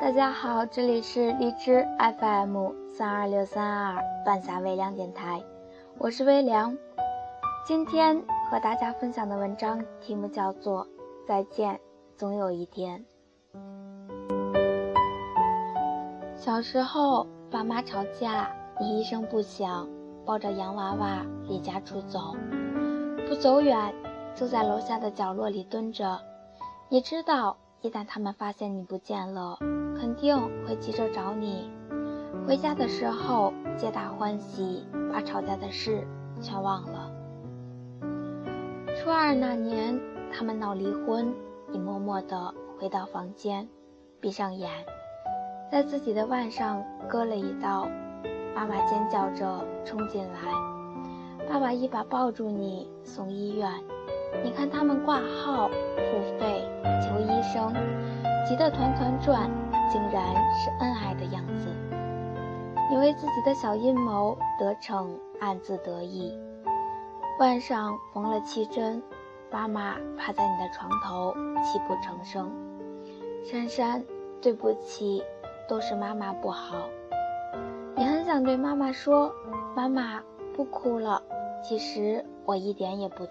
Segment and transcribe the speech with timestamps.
[0.00, 1.86] 大家好，这里是荔枝
[2.18, 5.42] FM 三二六三二半夏微凉电台，
[5.98, 6.76] 我是微凉。
[7.66, 10.84] 今天和大家分享的文章题目叫做
[11.26, 11.80] 《再见，
[12.16, 13.04] 总有一天》。
[16.36, 18.50] 小时候，爸妈吵架，
[18.80, 19.88] 你一声不响，
[20.26, 22.36] 抱着洋娃娃离家出走，
[23.26, 23.94] 不走远，
[24.34, 26.20] 就在楼下的角落里蹲着。
[26.90, 29.58] 你知道，一旦他们发现你不见了，
[29.98, 31.70] 肯定会急着找你。
[32.46, 36.06] 回家的时候，皆大欢喜，把吵架的事
[36.40, 37.10] 全忘了。
[38.96, 39.98] 初二那年，
[40.32, 41.32] 他们闹离婚，
[41.70, 43.68] 你默默地回到房间，
[44.20, 44.70] 闭上眼，
[45.70, 47.88] 在自己的腕上割了一刀。
[48.54, 53.70] 妈妈尖叫着冲进来，爸爸一把抱住你，送医院。
[54.44, 56.64] 你看他们挂号、付费、
[57.02, 57.72] 求医生，
[58.46, 59.50] 急得团团转，
[59.90, 61.68] 竟然是恩爱的样子。
[62.90, 66.38] 你为自己的小阴谋得逞，暗自得意。
[67.38, 69.02] 腕上缝了七针，
[69.50, 72.52] 妈妈趴在你的床头泣不成声。
[73.44, 74.04] 珊珊，
[74.40, 75.22] 对不起，
[75.68, 76.76] 都是妈妈不好。
[77.96, 79.32] 你很想对妈妈说
[79.74, 80.22] ：“妈妈，
[80.54, 81.22] 不哭了。”
[81.62, 83.26] 其实我一点也不。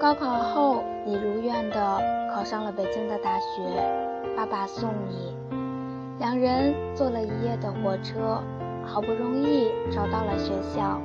[0.00, 2.00] 高考后，你如愿的
[2.34, 4.01] 考上了北京的大学，
[4.36, 5.36] 爸爸送你，
[6.18, 8.42] 两人坐了一夜的火车，
[8.84, 11.00] 好不容易找到了学校，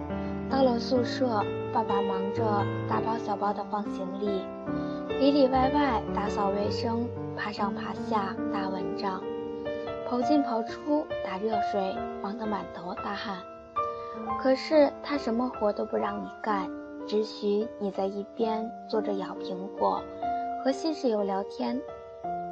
[0.49, 2.43] 到了宿舍，爸爸忙着
[2.89, 4.41] 大包小包的放行李，
[5.19, 9.21] 里里外外打扫卫生，爬上爬下打蚊帐，
[10.09, 13.37] 跑进跑出打热水，忙得满头大汗，
[14.41, 16.69] 可是他什么活都不让你干。
[17.05, 20.01] 只许你在一边坐着咬苹果，
[20.63, 21.79] 和新室友聊天。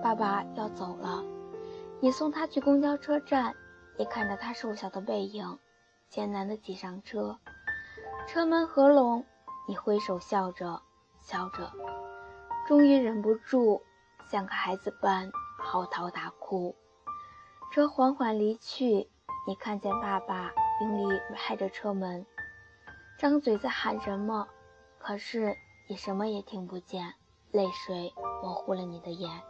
[0.06, 1.24] 爸爸要走了，
[2.00, 3.56] 你送他去公交车站，
[3.98, 5.58] 你看着他瘦小的背影，
[6.10, 7.40] 艰难地挤上车。
[8.28, 9.26] 车门合拢，
[9.68, 10.80] 你挥手笑着，
[11.20, 11.72] 笑着，
[12.68, 13.82] 终于忍不住，
[14.30, 16.76] 像个孩子般嚎啕大哭。
[17.72, 19.10] 车缓缓离去，
[19.48, 20.52] 你看见爸爸
[20.82, 22.24] 用力拍着车门。
[23.18, 24.48] 张嘴在喊什么，
[25.00, 25.56] 可是
[25.90, 27.16] 你什么也听不见，
[27.52, 28.14] 泪水
[28.44, 29.42] 模糊了你的眼。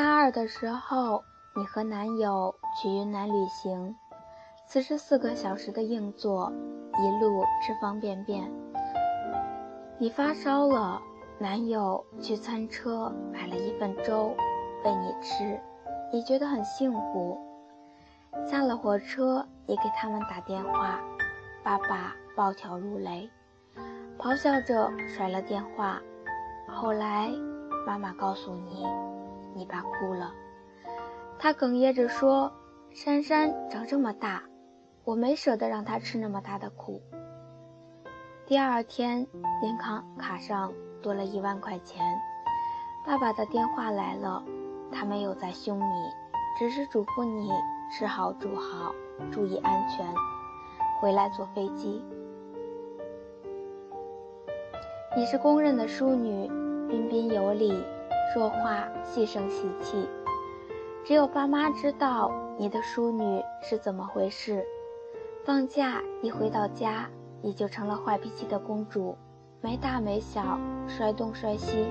[0.00, 1.22] 大二的时候，
[1.54, 3.94] 你和男友去云南旅行，
[4.64, 6.50] 四十四个小时的硬座，
[6.98, 8.50] 一路吃方便面。
[9.98, 11.02] 你发烧了，
[11.38, 14.34] 男友去餐车买了一份粥
[14.86, 15.60] 喂你吃，
[16.10, 17.38] 你觉得很幸福。
[18.46, 20.98] 下了火车，也给他们打电话，
[21.62, 23.28] 爸爸暴跳如雷，
[24.18, 26.00] 咆哮着甩了电话。
[26.66, 27.28] 后来，
[27.86, 28.86] 妈妈告诉你，
[29.54, 30.32] 你爸哭了，
[31.38, 32.52] 他哽咽着说
[32.94, 34.42] ：“珊珊长这么大，
[35.04, 37.00] 我没舍得让她吃那么大的苦。”
[38.46, 39.26] 第二天，
[39.62, 40.72] 银行卡上
[41.02, 42.04] 多了一万块钱，
[43.06, 44.42] 爸爸的电话来了，
[44.90, 46.10] 他没有再凶你，
[46.58, 47.50] 只是嘱咐你。
[47.92, 48.92] 吃好住好，
[49.32, 50.06] 注意安全，
[51.00, 52.04] 回来坐飞机。
[55.16, 56.46] 你是公认的淑女，
[56.88, 57.84] 彬彬有礼，
[58.32, 60.08] 说话细声细气。
[61.04, 64.64] 只有爸妈知道你的淑女是怎么回事。
[65.44, 67.08] 放假一回到家，
[67.42, 69.16] 你就成了坏脾气的公主，
[69.60, 71.86] 没大没小，摔东摔西。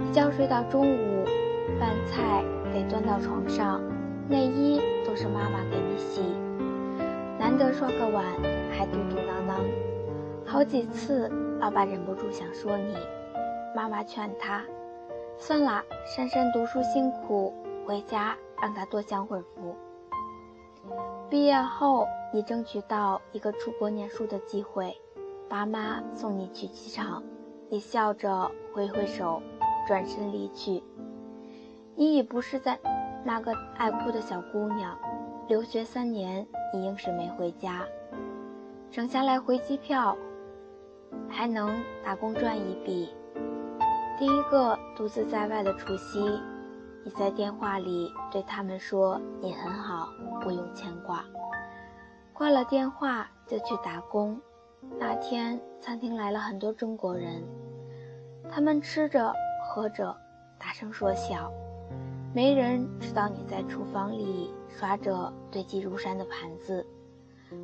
[0.00, 1.24] 一觉睡到中午，
[1.78, 2.42] 饭菜
[2.72, 3.80] 得端到床上。
[4.28, 6.20] 内衣都是妈妈给你洗，
[7.38, 8.24] 难得刷个碗
[8.72, 9.60] 还嘟嘟囔囔，
[10.44, 11.30] 好几次
[11.60, 12.96] 爸爸忍不住想说你，
[13.72, 14.64] 妈妈劝他，
[15.38, 17.52] 算了，珊珊读书辛苦，
[17.86, 19.74] 回家让她多享会福。
[21.28, 24.96] 毕业后，你争取到一个出国念书的机会，
[25.48, 27.22] 爸妈送你去机场，
[27.68, 29.42] 你笑着挥挥手，
[29.86, 30.82] 转身离去，
[31.94, 32.78] 你已不是在。
[33.24, 34.96] 那个爱哭的小姑娘，
[35.48, 37.84] 留学三年，你硬是没回家，
[38.92, 40.16] 省下来回机票，
[41.28, 41.74] 还能
[42.04, 43.12] 打工赚一笔。
[44.18, 46.40] 第一个独自在外的除夕，
[47.04, 50.08] 你在电话里对他们说你很好，
[50.40, 51.22] 不用牵挂。
[52.32, 54.40] 挂了电话就去打工。
[54.98, 57.42] 那天餐厅来了很多中国人，
[58.48, 59.34] 他们吃着
[59.68, 60.16] 喝着，
[60.58, 61.52] 大声说笑。
[62.34, 66.86] 没人知道你在厨房里刷着堆积如山的盘子。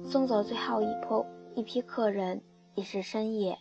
[0.04, 1.24] 送走最后一波
[1.54, 2.42] 一批客人，
[2.74, 3.56] 已是深夜。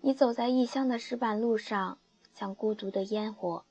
[0.00, 1.98] 你走在异乡的石板路上，
[2.32, 3.64] 像孤独的烟火。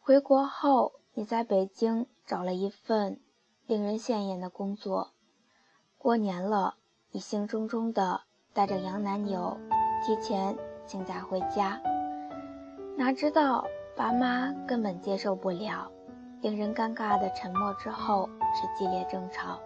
[0.00, 3.20] 回国后，你在北京找了一份
[3.66, 5.12] 令人羡艳的工作。
[5.98, 6.76] 过年了，
[7.10, 8.20] 你兴冲冲地
[8.52, 9.58] 带着洋男友
[10.04, 10.56] 提前
[10.86, 11.80] 请假回家，
[12.96, 15.90] 哪知道爸妈根本接受不了。
[16.42, 19.58] 令人尴尬的沉默之后是激烈争吵。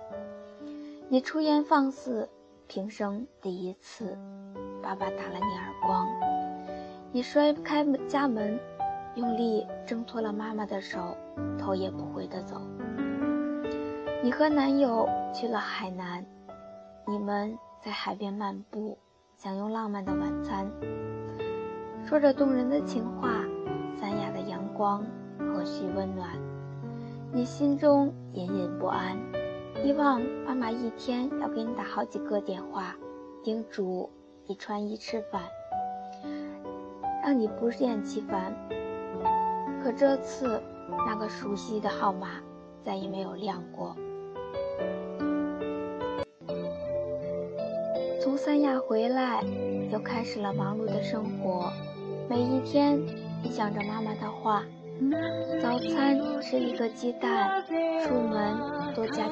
[1.08, 2.30] 你出言放肆，
[2.70, 4.16] 平生第一次，
[4.80, 6.06] 爸爸打了你耳光。
[7.10, 8.56] 你摔不开家门。
[9.16, 11.16] 用力挣脱了妈妈的手，
[11.58, 12.60] 头也不回的走。
[14.22, 16.24] 你和男友去了海南，
[17.08, 18.96] 你们在海边漫步，
[19.36, 20.70] 享用浪漫的晚餐，
[22.06, 23.42] 说着动人的情话。
[23.96, 25.04] 三亚的阳光
[25.38, 26.38] 和煦温暖，
[27.32, 29.18] 你心中隐隐不安，
[29.82, 32.94] 希望妈妈一天要给你打好几个电话，
[33.42, 34.10] 叮嘱
[34.46, 35.42] 你穿衣吃饭，
[37.24, 38.54] 让你不厌其烦。
[39.82, 40.60] 可这次，
[41.06, 42.28] 那个熟悉的号码
[42.84, 43.96] 再也没有亮过。
[48.20, 49.42] 从三亚回来，
[49.90, 51.72] 又开始了忙碌的生活。
[52.28, 53.00] 每一天，
[53.42, 54.62] 你想着妈妈的话：
[55.62, 57.64] 早餐吃一个鸡蛋，
[58.04, 59.29] 出门多加。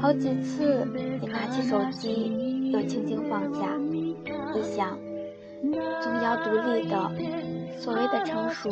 [0.00, 0.86] 好几次，
[1.20, 3.76] 你拿起手机，又轻轻放下。
[3.78, 4.14] 你
[4.62, 4.98] 想，
[6.02, 7.10] 总要独立的。
[7.78, 8.68] 所谓的成熟，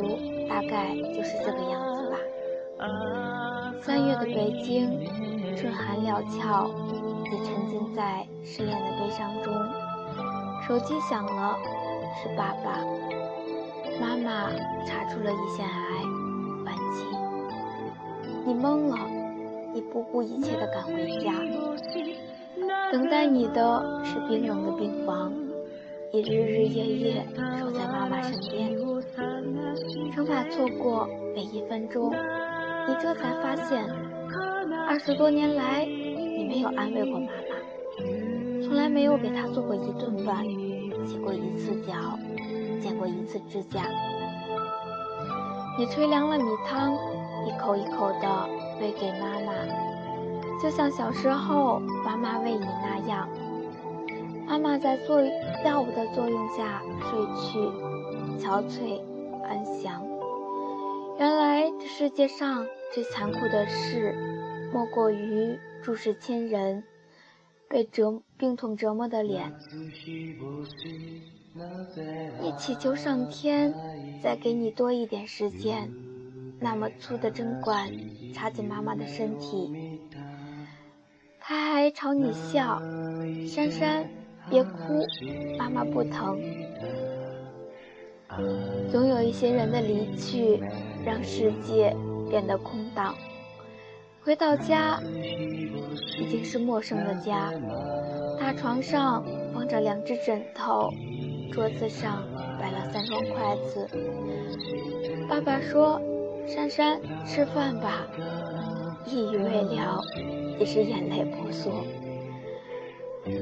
[0.50, 2.16] 大概就是这个样子吧。
[3.80, 5.08] 三月的北京，
[5.56, 6.70] 春寒料峭，
[7.30, 9.54] 你沉浸在失恋的悲伤中。
[10.66, 11.56] 手机响了，
[12.22, 12.84] 是爸爸。
[13.98, 14.50] 妈妈
[14.84, 15.72] 查出了胰腺癌，
[16.66, 17.06] 晚期。
[18.44, 18.98] 你懵了，
[19.74, 21.32] 你不顾一切的赶回家。
[22.90, 25.32] 等待你的是冰冷的病房，
[26.12, 27.26] 你日日夜夜
[27.58, 28.76] 守在妈妈身边。
[30.12, 33.84] 生怕错过每一分钟，你这才发现，
[34.86, 40.44] 二十多年来，你没有安慰过妈妈，从来没有给她做过一顿饭，
[41.06, 42.18] 洗过一次脚，
[42.80, 43.82] 剪过一次指甲。
[45.78, 46.92] 你吹凉了米汤，
[47.46, 48.48] 一口一口的
[48.80, 49.52] 喂给妈妈，
[50.62, 53.28] 就像小时候妈妈喂你那样。
[54.46, 55.20] 妈妈在作
[55.64, 57.58] 药物的作用下睡去，
[58.42, 59.00] 憔悴。
[59.48, 60.06] 安详。
[61.18, 64.14] 原来这世界上最残酷的事，
[64.74, 66.84] 莫过于注视亲人
[67.66, 69.54] 被折病痛折磨的脸。
[72.42, 73.74] 你祈求上天
[74.22, 75.90] 再给你多一点时间，
[76.60, 77.88] 那么粗的针管
[78.34, 80.00] 插进妈妈的身体。
[81.40, 82.80] 他还朝你笑，
[83.46, 84.04] 珊珊，
[84.50, 85.06] 别哭，
[85.58, 86.38] 妈妈不疼。
[88.90, 90.60] 总有一些人的离去，
[91.04, 91.96] 让世界
[92.28, 93.14] 变得空荡。
[94.22, 95.00] 回到家，
[96.20, 97.50] 已经是陌生的家。
[98.38, 99.24] 大床上
[99.54, 100.90] 放着两只枕头，
[101.50, 102.22] 桌子上
[102.60, 103.88] 摆了三双筷子。
[105.28, 105.98] 爸爸说
[106.48, 108.06] ：“珊珊，吃饭吧。”
[109.06, 110.00] 一语未了，
[110.58, 111.72] 已是眼泪婆娑。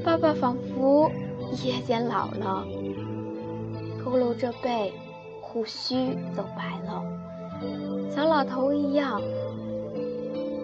[0.03, 1.09] 爸爸仿佛
[1.63, 2.65] 夜间老了。
[4.03, 4.93] 佝偻着背，
[5.41, 7.03] 胡须都白了，
[8.09, 9.21] 小老头一样。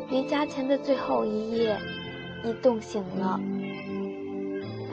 [0.09, 1.77] 离家前的最后一夜，
[2.43, 3.39] 你冻醒了，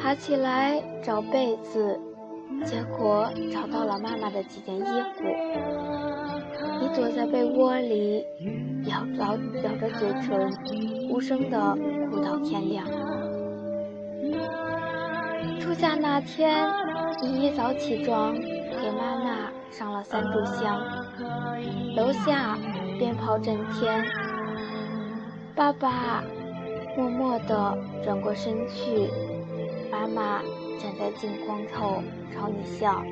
[0.01, 2.01] 爬起来找被子，
[2.65, 6.10] 结果找到了妈妈的几件衣服。
[6.91, 8.27] 你躲在被窝里，
[8.87, 10.51] 咬着咬着嘴唇，
[11.09, 11.77] 无声的
[12.11, 12.85] 哭到天亮。
[15.61, 16.67] 出嫁那天。
[17.23, 20.81] 你一早起床，给妈妈上了三炷香，
[21.95, 22.59] 楼下
[22.99, 24.05] 鞭炮震天。
[25.55, 26.25] 爸爸
[26.97, 29.09] 默默地转过身去，
[29.93, 30.41] 妈妈
[30.79, 33.05] 站在镜框后朝你笑。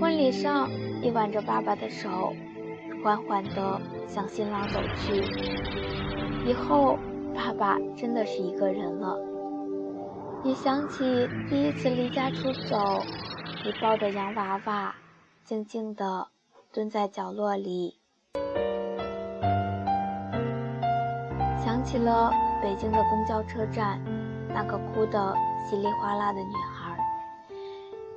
[0.00, 0.70] 婚礼上，
[1.02, 2.34] 你挽着爸爸的手，
[3.04, 5.20] 缓缓地向新郎走去。
[6.46, 6.96] 以后，
[7.34, 9.14] 爸爸真的是一个人了。
[10.42, 13.02] 你想起第一次离家出走，
[13.62, 14.94] 你抱着洋娃娃，
[15.44, 16.28] 静静地
[16.72, 17.98] 蹲在角落里。
[21.62, 22.32] 想起了
[22.62, 24.00] 北京的公交车站，
[24.48, 25.36] 那个哭得
[25.68, 26.96] 稀里哗啦的女孩。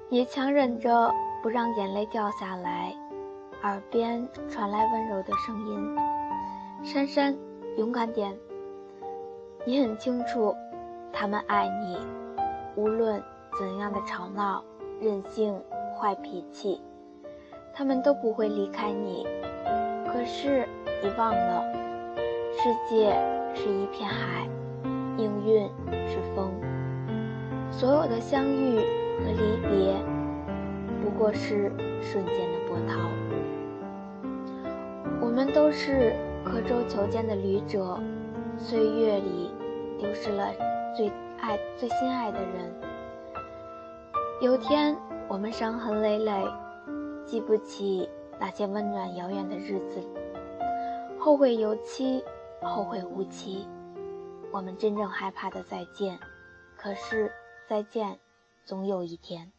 [0.09, 1.13] 你强忍着
[1.43, 2.95] 不让眼泪掉下来，
[3.63, 5.95] 耳边传来温柔的声音
[6.85, 7.35] ：“珊珊，
[7.77, 8.37] 勇敢点。”
[9.65, 10.55] 你很清楚。
[11.11, 11.97] 他们爱你，
[12.75, 13.21] 无论
[13.57, 14.63] 怎样的吵闹、
[15.01, 15.59] 任性、
[15.97, 16.79] 坏脾气，
[17.73, 19.25] 他们都不会离开你。
[20.05, 20.67] 可是，
[21.01, 21.63] 你忘了，
[22.51, 23.15] 世界
[23.55, 24.47] 是一片海，
[25.15, 25.67] 命运
[26.07, 26.51] 是风，
[27.71, 28.77] 所有的相遇
[29.19, 29.95] 和离别，
[31.03, 31.71] 不过是
[32.01, 33.09] 瞬间的波涛。
[35.37, 38.01] 我们都是刻舟求剑的旅者，
[38.57, 39.51] 岁月里
[39.99, 40.51] 丢失了
[40.95, 42.73] 最爱、最心爱的人。
[44.41, 46.43] 有天，我们伤痕累累，
[47.23, 48.09] 记不起。
[48.39, 50.01] 那些温暖遥远的日子，
[51.19, 52.23] 后会有期，
[52.63, 53.67] 后会无期。
[54.51, 56.17] 我们真正害怕的再见，
[56.75, 57.31] 可是
[57.69, 58.17] 再见，
[58.65, 59.51] 总有一天。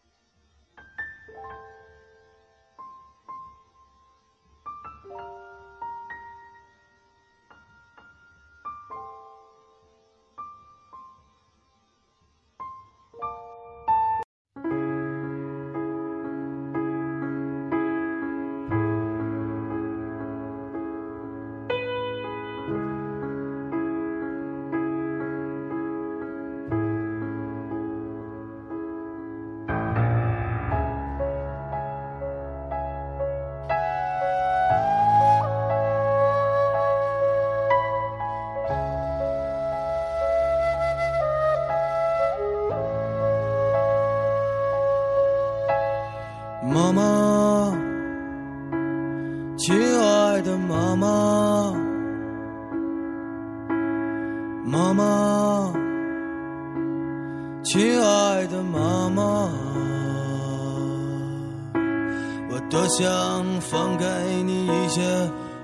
[62.71, 64.05] 多想放给
[64.45, 65.01] 你一些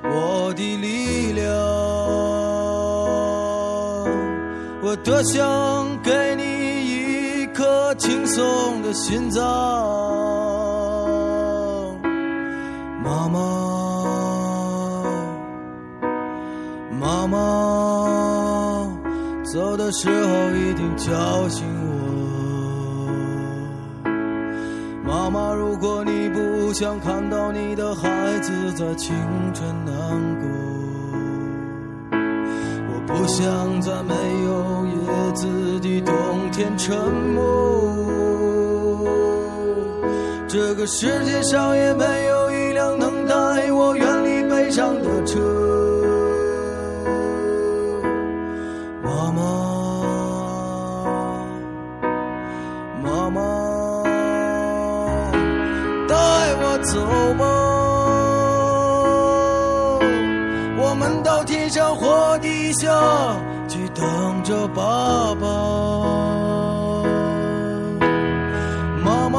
[0.03, 1.55] 我的力量，
[4.83, 9.43] 我多想给你一颗轻松的心脏。
[13.03, 13.39] 妈妈，
[16.99, 17.37] 妈妈，
[19.53, 21.85] 走的时候一定叫醒我。
[25.07, 26.41] 妈妈，如果你不
[26.75, 29.15] 想看到你的孩子在清
[29.55, 29.95] 晨难
[30.41, 30.49] 过，
[32.91, 34.13] 我不想在没
[34.43, 36.99] 有叶子的冬天沉
[37.33, 37.41] 默。
[40.49, 42.99] 这个世界上也没有一辆。
[42.99, 45.39] 能带我远离悲伤的车，
[57.15, 57.45] 走吧，
[60.77, 62.89] 我们到天上或地下
[63.69, 65.47] 去等着爸爸。
[69.05, 69.39] 妈妈，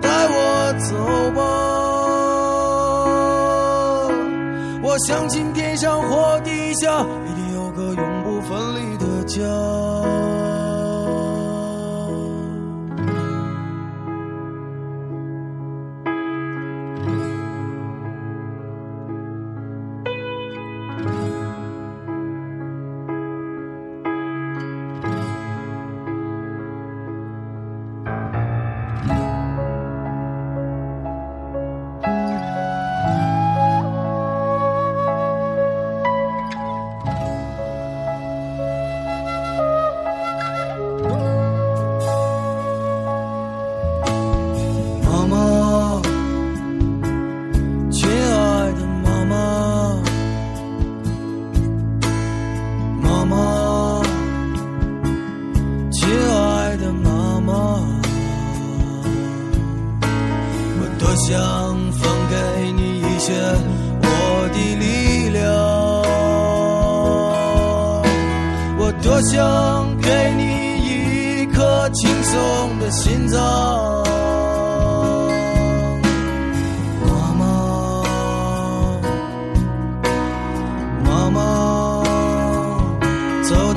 [0.00, 0.96] 带我走
[1.36, 1.42] 吧
[4.82, 7.04] 我相信天上或地下，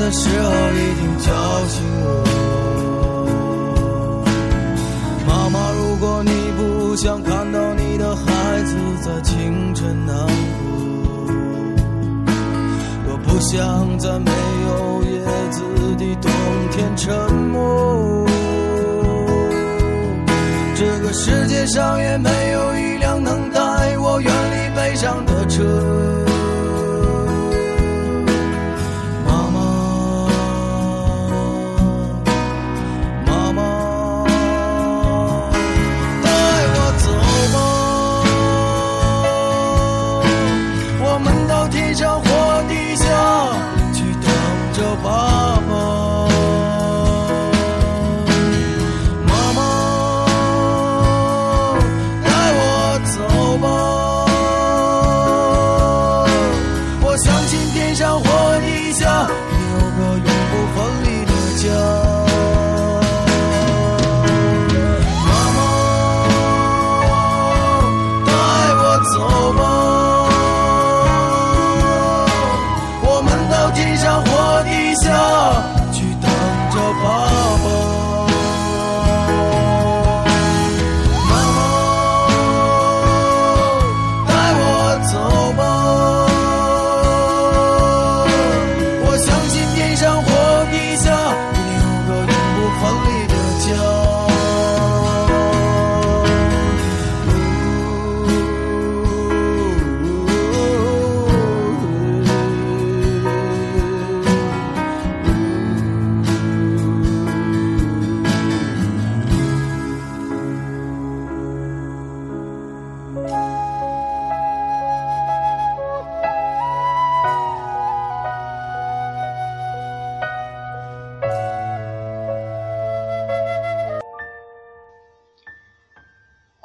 [0.05, 1.31] 的时候一定叫
[1.67, 2.07] 醒我。
[5.27, 5.71] 妈妈。
[5.71, 8.23] 如果你不想看到你的孩
[8.65, 10.15] 子在清晨难
[10.59, 10.73] 过，
[13.07, 14.29] 我不想在没
[14.67, 15.09] 有叶
[15.49, 15.63] 子
[15.97, 16.31] 的冬
[16.69, 18.27] 天沉默。
[20.75, 26.24] 这个世界上也没有一辆能带我远离悲伤的车。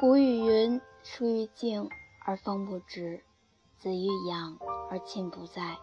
[0.00, 1.90] 古语云树欲静
[2.24, 3.22] 而风不止，
[3.76, 4.56] 子欲养
[4.90, 5.76] 而亲不在。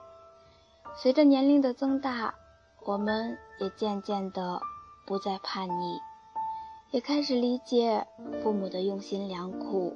[0.95, 2.33] 随着年龄的增大，
[2.83, 4.59] 我们也渐渐的
[5.05, 5.99] 不再叛逆，
[6.89, 8.07] 也开始理解
[8.41, 9.95] 父母的用心良苦。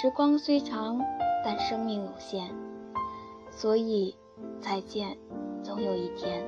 [0.00, 0.98] 时光虽长，
[1.44, 2.54] 但生命有限，
[3.50, 4.16] 所以
[4.62, 5.14] 再见，
[5.62, 6.42] 总有一天。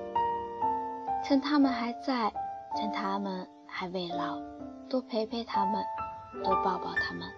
[1.22, 2.32] 趁他们还在，
[2.74, 4.40] 趁他们还未老，
[4.88, 5.84] 多陪陪他们，
[6.42, 7.28] 多抱抱他们。